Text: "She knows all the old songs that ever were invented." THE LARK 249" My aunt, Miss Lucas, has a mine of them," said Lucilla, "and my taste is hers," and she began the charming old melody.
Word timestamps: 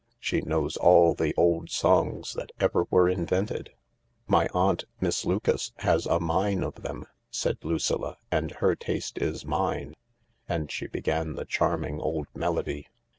"She 0.29 0.41
knows 0.41 0.77
all 0.77 1.13
the 1.13 1.31
old 1.37 1.69
songs 1.69 2.33
that 2.33 2.49
ever 2.59 2.87
were 2.89 3.07
invented." 3.07 3.69
THE 4.25 4.33
LARK 4.33 4.51
249" 4.53 4.53
My 4.55 4.59
aunt, 4.71 4.85
Miss 4.99 5.25
Lucas, 5.25 5.73
has 5.75 6.07
a 6.07 6.19
mine 6.19 6.63
of 6.63 6.81
them," 6.81 7.05
said 7.29 7.59
Lucilla, 7.61 8.17
"and 8.31 8.51
my 8.59 8.73
taste 8.73 9.19
is 9.19 9.43
hers," 9.43 9.93
and 10.49 10.71
she 10.71 10.87
began 10.87 11.35
the 11.35 11.45
charming 11.45 11.99
old 12.01 12.25
melody. 12.33 12.87